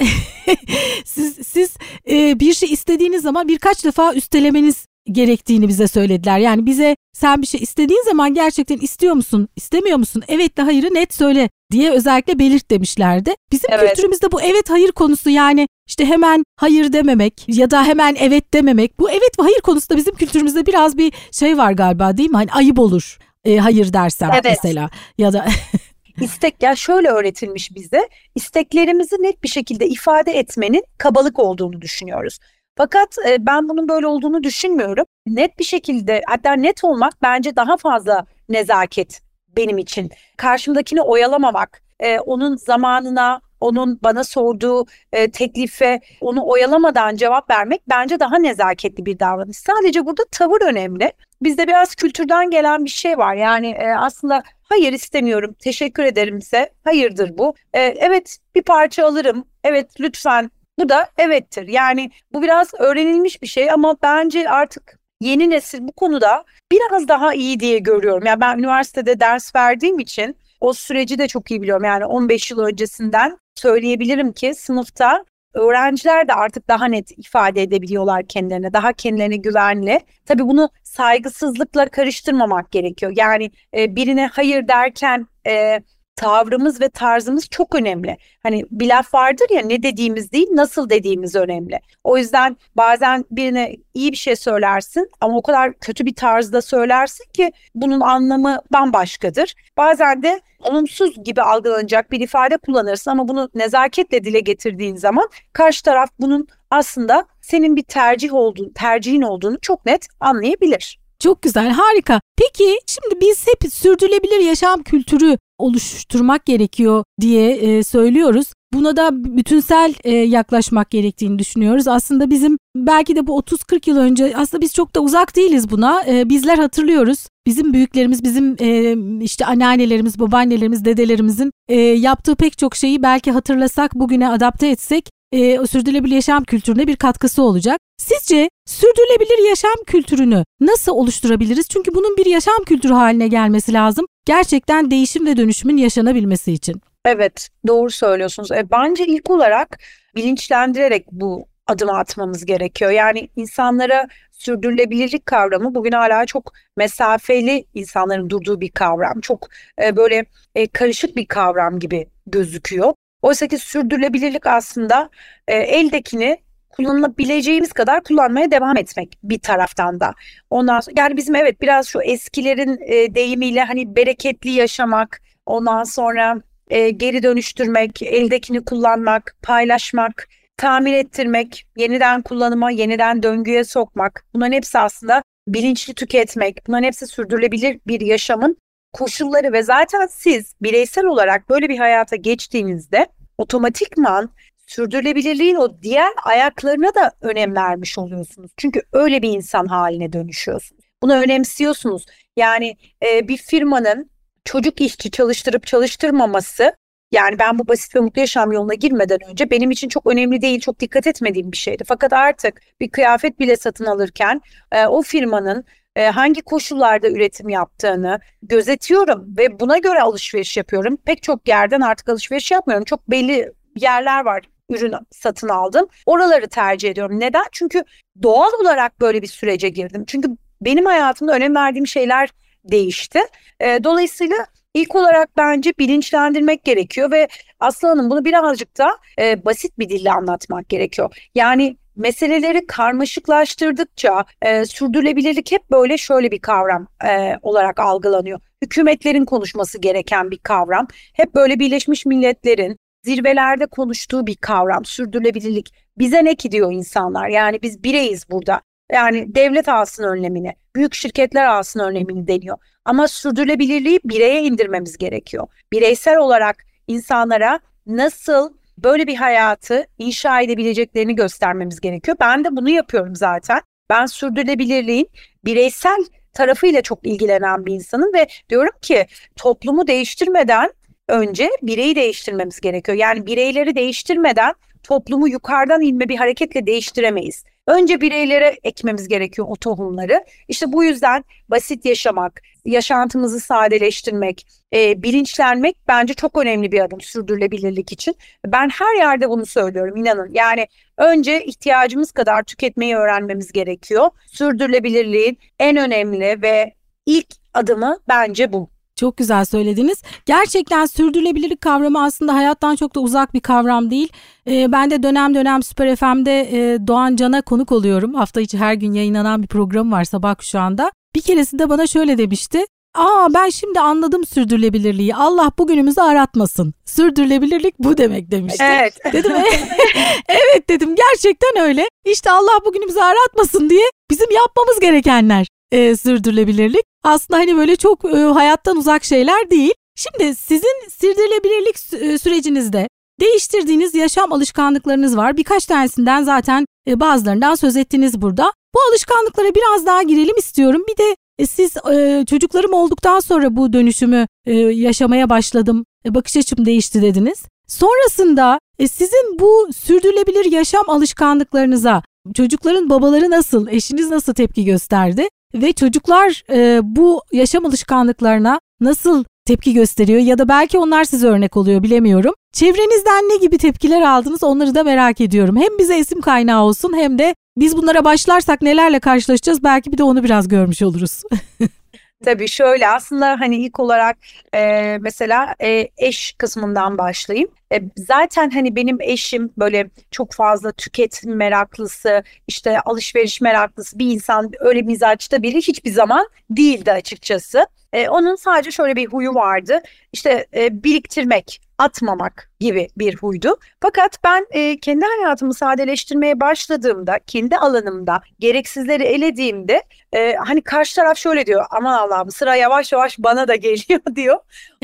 [1.04, 1.76] siz siz
[2.10, 6.38] e, bir şey istediğiniz zaman birkaç defa üstelemeniz gerektiğini bize söylediler.
[6.38, 10.22] Yani bize sen bir şey istediğin zaman gerçekten istiyor musun, istemiyor musun?
[10.28, 13.34] Evet de hayırı net söyle diye özellikle belirt demişlerdi.
[13.52, 13.88] Bizim evet.
[13.88, 18.98] kültürümüzde bu evet hayır konusu yani işte hemen hayır dememek ya da hemen evet dememek.
[18.98, 22.36] Bu evet ve hayır konusunda bizim kültürümüzde biraz bir şey var galiba değil mi?
[22.36, 24.44] Hani ayıp olur e, hayır dersem evet.
[24.44, 25.46] mesela ya da
[26.20, 32.38] İstek ya şöyle öğretilmiş bize isteklerimizi net bir şekilde ifade etmenin kabalık olduğunu düşünüyoruz.
[32.76, 35.04] Fakat e, ben bunun böyle olduğunu düşünmüyorum.
[35.26, 39.20] Net bir şekilde hatta net olmak bence daha fazla nezaket
[39.56, 40.10] benim için.
[40.36, 48.20] Karşımdakini oyalamamak, e, onun zamanına, onun bana sorduğu e, teklife onu oyalamadan cevap vermek bence
[48.20, 49.56] daha nezaketli bir davranış.
[49.56, 51.12] Sadece burada tavır önemli.
[51.42, 53.34] Bizde biraz kültürden gelen bir şey var.
[53.34, 57.54] Yani e, aslında hayır istemiyorum, teşekkür ederimse hayırdır bu.
[57.72, 61.68] E, evet bir parça alırım, evet lütfen bu da evettir.
[61.68, 67.34] Yani bu biraz öğrenilmiş bir şey ama bence artık yeni nesil bu konuda biraz daha
[67.34, 68.26] iyi diye görüyorum.
[68.26, 71.84] Yani ben üniversitede ders verdiğim için o süreci de çok iyi biliyorum.
[71.84, 75.24] Yani 15 yıl öncesinden söyleyebilirim ki sınıfta
[75.56, 80.00] öğrenciler de artık daha net ifade edebiliyorlar kendilerine, daha kendilerine güvenli.
[80.26, 83.12] Tabii bunu saygısızlıkla karıştırmamak gerekiyor.
[83.16, 85.80] Yani e, birine hayır derken e,
[86.16, 88.16] tavrımız ve tarzımız çok önemli.
[88.42, 91.80] Hani bir laf vardır ya ne dediğimiz değil nasıl dediğimiz önemli.
[92.04, 97.24] O yüzden bazen birine iyi bir şey söylersin ama o kadar kötü bir tarzda söylersin
[97.32, 99.54] ki bunun anlamı bambaşkadır.
[99.76, 105.82] Bazen de olumsuz gibi algılanacak bir ifade kullanırsın ama bunu nezaketle dile getirdiğin zaman karşı
[105.82, 110.98] taraf bunun aslında senin bir tercih olduğunu, tercihin olduğunu çok net anlayabilir.
[111.18, 112.20] Çok güzel, harika.
[112.36, 118.46] Peki şimdi biz hep sürdürülebilir yaşam kültürü oluşturmak gerekiyor diye e, söylüyoruz.
[118.72, 121.88] Buna da bütünsel e, yaklaşmak gerektiğini düşünüyoruz.
[121.88, 126.02] Aslında bizim belki de bu 30-40 yıl önce aslında biz çok da uzak değiliz buna.
[126.06, 127.26] E, bizler hatırlıyoruz.
[127.46, 133.94] Bizim büyüklerimiz, bizim e, işte anneannelerimiz, babaannelerimiz, dedelerimizin e, yaptığı pek çok şeyi belki hatırlasak,
[133.94, 137.80] bugüne adapte etsek e, sürdürülebilir yaşam kültürüne bir katkısı olacak.
[137.98, 141.68] Sizce sürdürülebilir yaşam kültürünü nasıl oluşturabiliriz?
[141.68, 144.06] Çünkü bunun bir yaşam kültürü haline gelmesi lazım.
[144.26, 146.82] Gerçekten değişim ve dönüşümün yaşanabilmesi için.
[147.04, 148.52] Evet, doğru söylüyorsunuz.
[148.52, 149.78] E, bence ilk olarak
[150.16, 152.90] bilinçlendirerek bu adımı atmamız gerekiyor.
[152.90, 159.20] Yani insanlara sürdürülebilirlik kavramı bugün hala çok mesafeli insanların durduğu bir kavram.
[159.20, 159.48] Çok
[159.82, 162.94] e, böyle e, karışık bir kavram gibi gözüküyor.
[163.22, 165.10] Oysa ki sürdürülebilirlik aslında
[165.48, 166.38] e, eldekini
[166.76, 170.12] kullanılabileceğimiz kadar kullanmaya devam etmek bir taraftan da.
[170.50, 176.42] Ondan sonra yani bizim evet biraz şu eskilerin e, deyimiyle hani bereketli yaşamak, ondan sonra
[176.68, 184.24] e, geri dönüştürmek, eldekini kullanmak, paylaşmak, tamir ettirmek, yeniden kullanıma, yeniden döngüye sokmak.
[184.34, 186.66] Bunların hepsi aslında bilinçli tüketmek.
[186.66, 188.56] Bunların hepsi sürdürülebilir bir yaşamın
[188.92, 193.06] koşulları ve zaten siz bireysel olarak böyle bir hayata geçtiğinizde
[193.38, 194.30] otomatikman
[194.66, 198.50] sürdürülebilirliğin o diğer ayaklarına da önem vermiş oluyorsunuz.
[198.56, 200.84] Çünkü öyle bir insan haline dönüşüyorsunuz.
[201.02, 202.06] Bunu önemsiyorsunuz.
[202.36, 202.76] Yani
[203.06, 204.10] e, bir firmanın
[204.44, 206.76] çocuk işçi çalıştırıp çalıştırmaması
[207.12, 210.60] yani ben bu basit ve mutlu yaşam yoluna girmeden önce benim için çok önemli değil,
[210.60, 211.84] çok dikkat etmediğim bir şeydi.
[211.86, 214.40] Fakat artık bir kıyafet bile satın alırken
[214.72, 215.64] e, o firmanın
[215.96, 220.96] e, hangi koşullarda üretim yaptığını gözetiyorum ve buna göre alışveriş yapıyorum.
[220.96, 222.84] Pek çok yerden artık alışveriş yapmıyorum.
[222.84, 225.86] Çok belli yerler var ürün satın aldım.
[226.06, 227.20] Oraları tercih ediyorum.
[227.20, 227.44] Neden?
[227.52, 227.84] Çünkü
[228.22, 230.04] doğal olarak böyle bir sürece girdim.
[230.06, 230.28] Çünkü
[230.60, 232.30] benim hayatımda önem verdiğim şeyler
[232.64, 233.20] değişti.
[233.60, 234.36] E, dolayısıyla
[234.74, 237.28] ilk olarak bence bilinçlendirmek gerekiyor ve
[237.60, 241.28] Aslı Hanım bunu birazcık da e, basit bir dille anlatmak gerekiyor.
[241.34, 248.40] Yani meseleleri karmaşıklaştırdıkça e, sürdürülebilirlik hep böyle şöyle bir kavram e, olarak algılanıyor.
[248.62, 250.88] Hükümetlerin konuşması gereken bir kavram.
[251.12, 255.74] Hep böyle Birleşmiş Milletler'in zirvelerde konuştuğu bir kavram sürdürülebilirlik.
[255.98, 258.60] Bize ne ki diyor insanlar yani biz bireyiz burada.
[258.92, 262.58] Yani devlet alsın önlemini, büyük şirketler alsın önlemini deniyor.
[262.84, 265.46] Ama sürdürülebilirliği bireye indirmemiz gerekiyor.
[265.72, 272.16] Bireysel olarak insanlara nasıl böyle bir hayatı inşa edebileceklerini göstermemiz gerekiyor.
[272.20, 273.60] Ben de bunu yapıyorum zaten.
[273.90, 275.08] Ben sürdürülebilirliğin
[275.44, 280.70] bireysel tarafıyla çok ilgilenen bir insanım ve diyorum ki toplumu değiştirmeden
[281.08, 282.98] önce bireyi değiştirmemiz gerekiyor.
[282.98, 287.44] Yani bireyleri değiştirmeden toplumu yukarıdan inme bir hareketle değiştiremeyiz.
[287.66, 290.24] Önce bireylere ekmemiz gerekiyor o tohumları.
[290.48, 297.92] İşte bu yüzden basit yaşamak, yaşantımızı sadeleştirmek, e, bilinçlenmek bence çok önemli bir adım sürdürülebilirlik
[297.92, 298.16] için.
[298.46, 300.30] Ben her yerde bunu söylüyorum inanın.
[300.32, 300.66] Yani
[300.96, 304.10] önce ihtiyacımız kadar tüketmeyi öğrenmemiz gerekiyor.
[304.26, 306.74] Sürdürülebilirliğin en önemli ve
[307.06, 308.75] ilk adımı bence bu.
[308.96, 310.02] Çok güzel söylediniz.
[310.26, 314.08] Gerçekten sürdürülebilirlik kavramı aslında hayattan çok da uzak bir kavram değil.
[314.48, 318.14] Ee, ben de dönem dönem Süper FM'de e, Doğan Can'a konuk oluyorum.
[318.14, 320.92] Hafta içi her gün yayınlanan bir program var sabah kuşağında.
[321.14, 322.64] Bir keresinde bana şöyle demişti.
[322.94, 325.14] Aa ben şimdi anladım sürdürülebilirliği.
[325.14, 326.74] Allah bugünümüzü aratmasın.
[326.84, 328.64] Sürdürülebilirlik bu demek demişti.
[328.64, 328.98] Evet.
[329.12, 329.32] Dedim
[330.28, 331.88] evet dedim gerçekten öyle.
[332.04, 336.84] İşte Allah bugünümüzü aratmasın diye bizim yapmamız gerekenler e, sürdürülebilirlik.
[337.04, 339.72] Aslında hani böyle çok e, hayattan uzak şeyler değil.
[339.96, 342.88] Şimdi sizin sürdürülebilirlik e, sürecinizde
[343.20, 345.36] değiştirdiğiniz yaşam alışkanlıklarınız var.
[345.36, 348.52] Birkaç tanesinden zaten e, bazılarından söz ettiniz burada.
[348.74, 350.84] Bu alışkanlıklara biraz daha girelim istiyorum.
[350.88, 355.84] Bir de e, siz e, çocuklarım olduktan sonra bu dönüşümü e, yaşamaya başladım.
[356.06, 357.42] E, bakış açım değişti dediniz.
[357.68, 362.02] Sonrasında e, sizin bu sürdürülebilir yaşam alışkanlıklarınıza
[362.34, 365.28] çocukların babaları nasıl, eşiniz nasıl tepki gösterdi?
[365.56, 371.56] Ve çocuklar e, bu yaşam alışkanlıklarına nasıl tepki gösteriyor ya da belki onlar size örnek
[371.56, 372.34] oluyor bilemiyorum.
[372.52, 375.56] Çevrenizden ne gibi tepkiler aldınız onları da merak ediyorum.
[375.56, 380.02] Hem bize isim kaynağı olsun hem de biz bunlara başlarsak nelerle karşılaşacağız belki bir de
[380.02, 381.22] onu biraz görmüş oluruz.
[382.24, 384.16] Tabii şöyle aslında hani ilk olarak
[384.54, 387.50] e, mesela e, eş kısmından başlayayım.
[387.72, 394.50] E, zaten hani benim eşim böyle çok fazla tüketim meraklısı, işte alışveriş meraklısı bir insan
[394.60, 397.66] öyle mizaçta biri hiçbir zaman değildi açıkçası.
[397.92, 399.80] E, onun sadece şöyle bir huyu vardı.
[400.12, 403.56] İşte e, biriktirmek, atmamak gibi bir huydu.
[403.80, 411.16] Fakat ben e, kendi hayatımı sadeleştirmeye başladığımda, kendi alanımda gereksizleri elediğimde e, hani karşı taraf
[411.18, 411.64] şöyle diyor.
[411.70, 414.38] Aman Allah'ım sıra yavaş yavaş bana da geliyor diyor.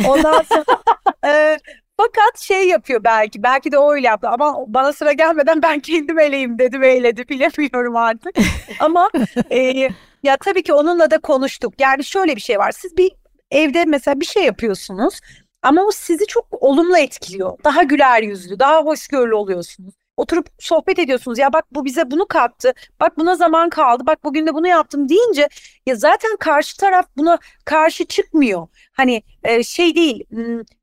[0.08, 0.64] Ondan sonra
[1.26, 1.58] e,
[1.96, 6.18] fakat şey yapıyor belki, belki de o öyle yaptı ama bana sıra gelmeden ben kendim
[6.18, 8.36] eleyim dedi ve eyledi bilemiyorum artık.
[8.80, 9.10] ama
[9.50, 9.88] e,
[10.22, 11.74] ya tabii ki onunla da konuştuk.
[11.78, 13.12] Yani şöyle bir şey var, siz bir
[13.50, 15.20] evde mesela bir şey yapıyorsunuz
[15.62, 17.58] ama o sizi çok olumlu etkiliyor.
[17.64, 19.94] Daha güler yüzlü, daha hoşgörülü oluyorsunuz.
[20.16, 21.38] Oturup sohbet ediyorsunuz.
[21.38, 22.72] Ya bak bu bize bunu kattı.
[23.00, 24.06] Bak buna zaman kaldı.
[24.06, 25.48] Bak bugün de bunu yaptım deyince
[25.86, 28.68] ya zaten karşı taraf buna karşı çıkmıyor.
[28.92, 30.24] Hani e, şey değil.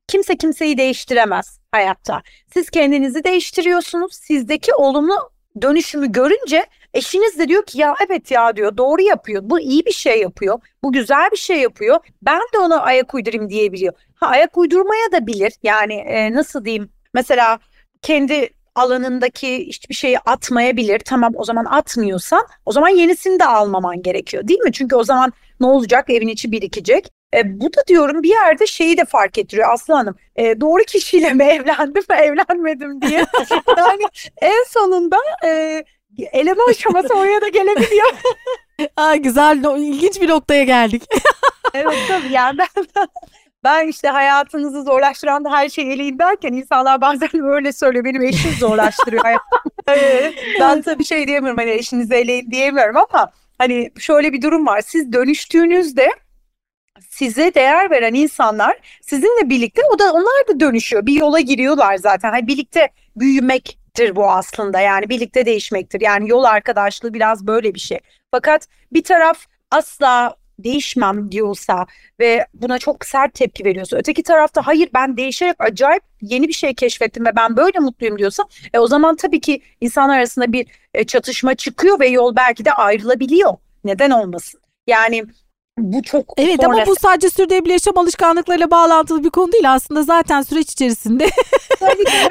[0.08, 2.22] Kimse kimseyi değiştiremez hayatta.
[2.52, 4.14] Siz kendinizi değiştiriyorsunuz.
[4.14, 5.30] Sizdeki olumlu
[5.62, 9.42] dönüşümü görünce eşiniz de diyor ki ya evet ya diyor doğru yapıyor.
[9.44, 10.60] Bu iyi bir şey yapıyor.
[10.82, 12.00] Bu güzel bir şey yapıyor.
[12.22, 13.92] Ben de ona ayak uydurayım diyebiliyor.
[14.14, 15.52] Ha ayak uydurmaya da bilir.
[15.62, 16.88] Yani e, nasıl diyeyim?
[17.14, 17.58] Mesela
[18.02, 20.98] kendi alanındaki hiçbir şeyi atmayabilir.
[20.98, 24.72] Tamam o zaman atmıyorsan o zaman yenisini de almaman gerekiyor değil mi?
[24.72, 26.10] Çünkü o zaman ne olacak?
[26.10, 27.08] Evin içi birikecek.
[27.34, 30.16] E, bu da diyorum bir yerde şeyi de fark ettiriyor Aslı Hanım.
[30.36, 33.26] E, doğru kişiyle mi evlendim mi evlenmedim diye.
[33.76, 34.02] yani
[34.42, 35.84] en sonunda e,
[36.18, 38.12] eleme aşaması oraya da gelebiliyor.
[38.96, 41.02] Aa, güzel, ilginç bir noktaya geldik.
[41.74, 43.06] evet tabii yani ben,
[43.64, 48.04] ben işte hayatınızı zorlaştıran da her şeyi eleyin derken insanlar bazen böyle söylüyor.
[48.04, 50.32] Benim eşim zorlaştırıyor hayatımı.
[50.60, 54.80] ben tabii şey diyemiyorum hani eşinizi eleyin diyemiyorum ama hani şöyle bir durum var.
[54.80, 56.08] Siz dönüştüğünüzde
[57.10, 61.06] size değer veren insanlar sizinle birlikte o da onlar da dönüşüyor.
[61.06, 62.30] Bir yola giriyorlar zaten.
[62.30, 62.88] Hani birlikte
[63.98, 64.80] büyümektir bu aslında.
[64.80, 66.00] Yani birlikte değişmektir.
[66.00, 67.98] Yani yol arkadaşlığı biraz böyle bir şey.
[68.30, 71.86] Fakat bir taraf asla değişmem diyorsa
[72.20, 76.74] ve buna çok sert tepki veriyorsa öteki tarafta hayır ben değişerek acayip yeni bir şey
[76.74, 81.04] keşfettim ve ben böyle mutluyum diyorsa e, o zaman tabii ki insanlar arasında bir e,
[81.04, 83.56] çatışma çıkıyor ve yol belki de ayrılabiliyor.
[83.84, 84.60] Neden olmasın?
[84.86, 85.24] Yani
[85.80, 86.80] bu çok Evet sonrası...
[86.82, 91.24] ama bu sadece sürdürülebilir yaşam alışkanlıklarıyla bağlantılı bir konu değil aslında zaten süreç içerisinde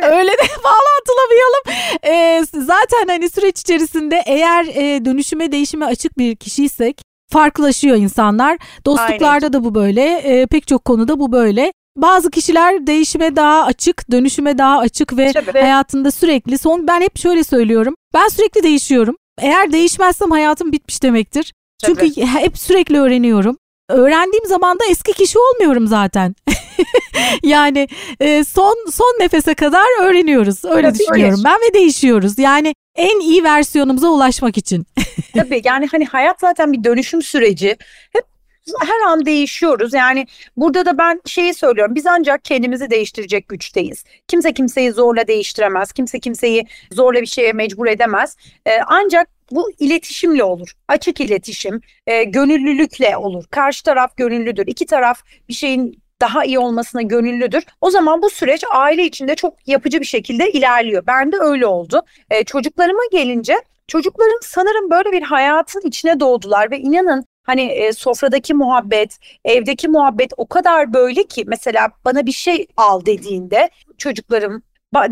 [0.01, 1.63] öyle de bağlantılamayalım.
[2.03, 8.57] Ee, zaten hani süreç içerisinde eğer e, dönüşüme değişime açık bir kişiysek farklılaşıyor insanlar.
[8.85, 9.53] Dostluklarda Aynen.
[9.53, 11.73] da bu böyle, e, pek çok konuda bu böyle.
[11.97, 15.59] Bazı kişiler değişime daha açık, dönüşüme daha açık ve Tabii.
[15.59, 17.95] hayatında sürekli son ben hep şöyle söylüyorum.
[18.13, 19.15] Ben sürekli değişiyorum.
[19.41, 21.53] Eğer değişmezsem hayatım bitmiş demektir.
[21.83, 22.13] Tabii.
[22.13, 23.57] Çünkü hep sürekli öğreniyorum.
[23.89, 26.35] Öğrendiğim zaman da eski kişi olmuyorum zaten.
[27.43, 27.87] yani
[28.19, 30.65] e, son son nefese kadar öğreniyoruz.
[30.65, 31.43] Öyle Tabii düşünüyorum öyle.
[31.43, 32.39] ben ve değişiyoruz.
[32.39, 34.85] Yani en iyi versiyonumuza ulaşmak için.
[35.33, 37.77] Tabii yani hani hayat zaten bir dönüşüm süreci.
[38.11, 38.23] Hep
[38.81, 39.93] her an değişiyoruz.
[39.93, 41.95] Yani burada da ben şeyi söylüyorum.
[41.95, 44.03] Biz ancak kendimizi değiştirecek güçteyiz.
[44.27, 45.91] Kimse kimseyi zorla değiştiremez.
[45.91, 48.37] Kimse kimseyi zorla bir şeye mecbur edemez.
[48.65, 50.73] Ee, ancak bu iletişimle olur.
[50.87, 53.45] Açık iletişim, e, gönüllülükle olur.
[53.51, 54.67] Karşı taraf gönüllüdür.
[54.67, 57.63] İki taraf bir şeyin daha iyi olmasına gönüllüdür.
[57.81, 61.03] O zaman bu süreç aile içinde çok yapıcı bir şekilde ilerliyor.
[61.07, 62.01] Ben de öyle oldu.
[62.29, 63.53] E, çocuklarıma gelince
[63.87, 70.31] çocuklarım sanırım böyle bir hayatın içine doğdular ve inanın Hani e, sofradaki muhabbet, evdeki muhabbet
[70.37, 74.63] o kadar böyle ki mesela bana bir şey al dediğinde çocuklarım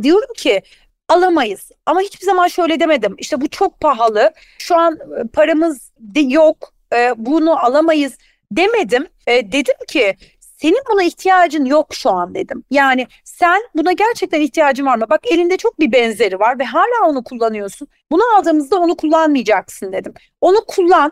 [0.04, 0.62] diyorum ki
[1.10, 1.72] alamayız.
[1.86, 3.16] Ama hiçbir zaman şöyle demedim.
[3.18, 4.34] İşte bu çok pahalı.
[4.60, 6.74] Şu an e, paramız yok.
[6.96, 8.18] E, bunu alamayız
[8.52, 9.08] demedim.
[9.28, 12.64] E, dedim ki senin buna ihtiyacın yok şu an dedim.
[12.72, 15.06] Yani sen buna gerçekten ihtiyacın var mı?
[15.10, 17.88] Bak elinde çok bir benzeri var ve hala onu kullanıyorsun.
[18.12, 20.14] Bunu aldığımızda onu kullanmayacaksın dedim.
[20.42, 21.12] Onu kullan.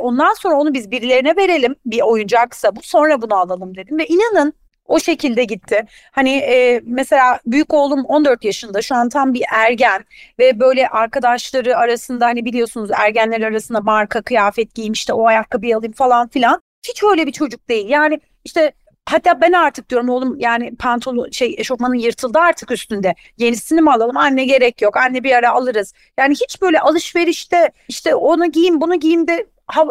[0.00, 1.76] Ondan sonra onu biz birilerine verelim.
[1.86, 3.98] Bir oyuncaksa bu sonra bunu alalım dedim.
[3.98, 4.54] Ve inanın
[4.90, 5.84] o şekilde gitti.
[6.12, 10.04] Hani e, mesela büyük oğlum 14 yaşında şu an tam bir ergen
[10.38, 15.92] ve böyle arkadaşları arasında hani biliyorsunuz ergenler arasında marka kıyafet giyeyim işte o ayakkabıyı alayım
[15.92, 16.62] falan filan.
[16.88, 17.88] Hiç öyle bir çocuk değil.
[17.88, 18.72] Yani işte
[19.10, 23.14] Hatta ben artık diyorum oğlum yani pantolon şey eşofmanın yırtıldı artık üstünde.
[23.38, 24.16] Yenisini mi alalım?
[24.16, 24.96] Anne gerek yok.
[24.96, 25.94] Anne bir ara alırız.
[26.18, 29.46] Yani hiç böyle alışverişte işte onu giyin bunu giyin de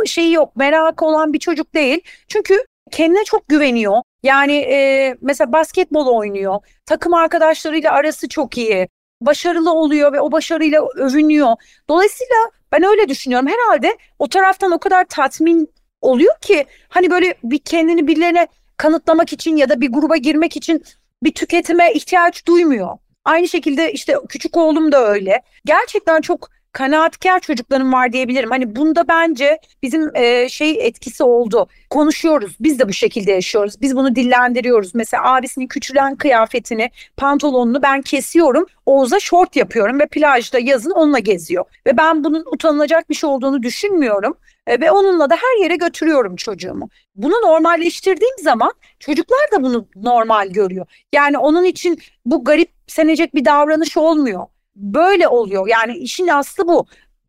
[0.06, 0.56] şeyi yok.
[0.56, 2.02] Merak olan bir çocuk değil.
[2.28, 4.02] Çünkü kendine çok güveniyor.
[4.24, 6.60] Yani e, mesela basketbol oynuyor.
[6.86, 8.88] Takım arkadaşlarıyla arası çok iyi.
[9.22, 11.56] Başarılı oluyor ve o başarıyla övünüyor.
[11.90, 12.36] Dolayısıyla
[12.72, 13.48] ben öyle düşünüyorum.
[13.48, 15.70] Herhalde o taraftan o kadar tatmin
[16.02, 20.84] oluyor ki hani böyle bir kendini birilerine kanıtlamak için ya da bir gruba girmek için
[21.24, 22.98] bir tüketime ihtiyaç duymuyor.
[23.26, 25.42] Aynı şekilde işte küçük oğlum da öyle.
[25.66, 28.50] Gerçekten çok kanaatkar çocuklarım var diyebilirim.
[28.50, 31.68] Hani bunda bence bizim e, şey etkisi oldu.
[31.90, 32.56] Konuşuyoruz.
[32.60, 33.82] Biz de bu şekilde yaşıyoruz.
[33.82, 34.96] Biz bunu dillendiriyoruz.
[34.96, 38.66] Mesela abisinin küçülen kıyafetini, pantolonunu ben kesiyorum.
[38.86, 41.66] Oğuz'a şort yapıyorum ve plajda yazın onunla geziyor.
[41.86, 44.38] Ve ben bunun utanılacak bir şey olduğunu düşünmüyorum.
[44.68, 46.90] E, ve onunla da her yere götürüyorum çocuğumu.
[47.16, 50.86] Bunu normalleştirdiğim zaman çocuklar da bunu normal görüyor.
[51.14, 54.48] Yani onun için bu garip senecek bir davranış olmuyor
[54.80, 55.68] böyle oluyor.
[55.68, 56.86] Yani işin aslı bu.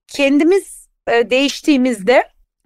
[0.07, 2.25] Kendimiz e, değiştiğimizde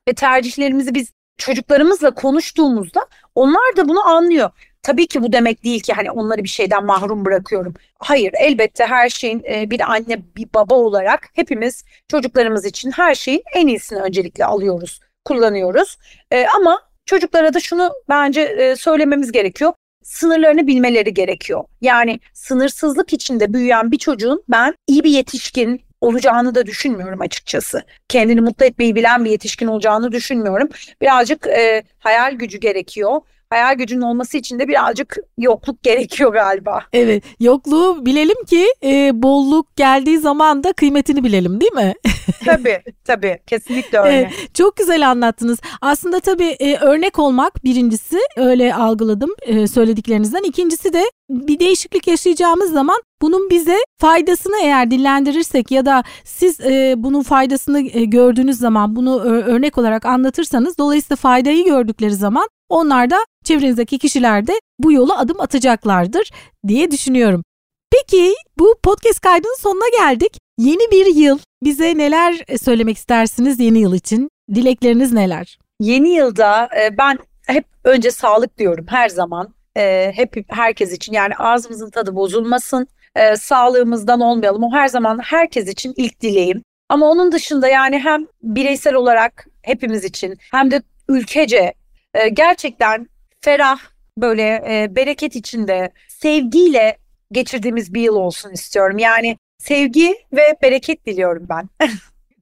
[0.08, 4.50] ve tercihlerimizi biz çocuklarımızla konuştuğumuzda onlar da bunu anlıyor.
[4.82, 7.74] Tabii ki bu demek değil ki hani onları bir şeyden mahrum bırakıyorum.
[7.98, 13.42] Hayır elbette her şeyin e, bir anne bir baba olarak hepimiz çocuklarımız için her şeyin
[13.54, 15.98] en iyisini öncelikle alıyoruz, kullanıyoruz.
[16.30, 19.72] E, ama çocuklara da şunu bence e, söylememiz gerekiyor
[20.04, 21.64] sınırlarını bilmeleri gerekiyor.
[21.80, 27.82] Yani sınırsızlık içinde büyüyen bir çocuğun ben iyi bir yetişkin olacağını da düşünmüyorum açıkçası.
[28.08, 30.68] Kendini mutlu etmeyi bilen bir yetişkin olacağını düşünmüyorum.
[31.00, 33.20] Birazcık e, hayal gücü gerekiyor
[33.50, 36.82] hayal gücünün olması için de birazcık yokluk gerekiyor galiba.
[36.92, 41.94] Evet yokluğu bilelim ki e, bolluk geldiği zaman da kıymetini bilelim değil mi?
[42.44, 44.16] tabii tabii kesinlikle öyle.
[44.16, 45.58] Evet, çok güzel anlattınız.
[45.80, 50.42] Aslında tabii e, örnek olmak birincisi öyle algıladım e, söylediklerinizden.
[50.42, 56.94] İkincisi de bir değişiklik yaşayacağımız zaman bunun bize faydasını eğer dillendirirsek ya da siz e,
[56.96, 63.18] bunun faydasını e, gördüğünüz zaman bunu örnek olarak anlatırsanız dolayısıyla faydayı gördükleri zaman onlar da
[63.44, 66.30] çevrenizdeki kişiler de bu yola adım atacaklardır
[66.68, 67.42] diye düşünüyorum.
[67.90, 70.38] Peki bu podcast kaydının sonuna geldik.
[70.58, 74.28] Yeni bir yıl bize neler söylemek istersiniz yeni yıl için?
[74.54, 75.58] dilekleriniz neler?
[75.80, 79.54] Yeni yılda e, ben hep önce sağlık diyorum her zaman.
[79.76, 82.86] E, hep herkes için yani ağzımızın tadı bozulmasın.
[83.16, 84.64] E, sağlığımızdan olmayalım.
[84.64, 86.62] O her zaman herkes için ilk dileğim.
[86.88, 91.74] Ama onun dışında yani hem bireysel olarak hepimiz için hem de ülkece
[92.14, 93.08] e, gerçekten
[93.40, 93.78] ferah
[94.18, 96.96] böyle e, bereket içinde sevgiyle
[97.32, 98.98] geçirdiğimiz bir yıl olsun istiyorum.
[98.98, 101.68] Yani sevgi ve bereket diliyorum ben.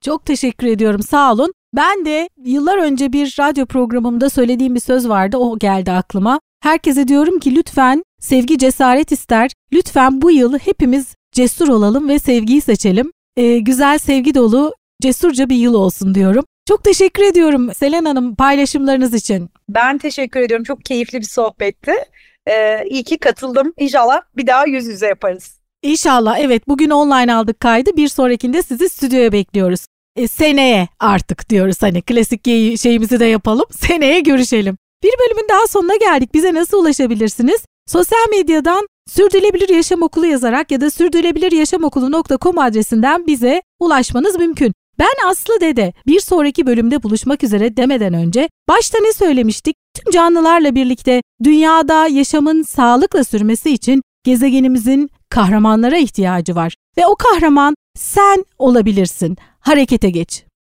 [0.00, 1.52] Çok teşekkür ediyorum sağ olun.
[1.76, 6.40] Ben de yıllar önce bir radyo programımda söylediğim bir söz vardı o geldi aklıma.
[6.62, 9.50] Herkese diyorum ki lütfen sevgi cesaret ister.
[9.72, 13.12] Lütfen bu yıl hepimiz cesur olalım ve sevgiyi seçelim.
[13.36, 16.44] Ee, güzel sevgi dolu cesurca bir yıl olsun diyorum.
[16.68, 19.50] Çok teşekkür ediyorum Selen Hanım paylaşımlarınız için.
[19.68, 20.64] Ben teşekkür ediyorum.
[20.64, 21.92] Çok keyifli bir sohbetti.
[22.46, 23.72] Ee, iyi ki katıldım.
[23.78, 25.60] İnşallah bir daha yüz yüze yaparız.
[25.82, 29.86] İnşallah evet bugün online aldık kaydı bir sonrakinde sizi stüdyoya bekliyoruz.
[30.16, 32.44] E, seneye artık diyoruz hani klasik
[32.80, 34.76] şeyimizi de yapalım seneye görüşelim.
[35.02, 37.64] Bir bölümün daha sonuna geldik bize nasıl ulaşabilirsiniz?
[37.86, 44.72] Sosyal medyadan Sürdürülebilir Yaşam Okulu yazarak ya da sürdürülebiliryaşamokulu.com adresinden bize ulaşmanız mümkün.
[45.02, 49.76] Ben Aslı Dede bir sonraki bölümde buluşmak üzere demeden önce başta ne söylemiştik?
[49.94, 56.74] Tüm canlılarla birlikte dünyada yaşamın sağlıkla sürmesi için gezegenimizin kahramanlara ihtiyacı var.
[56.98, 59.36] Ve o kahraman sen olabilirsin.
[59.60, 60.44] Harekete geç.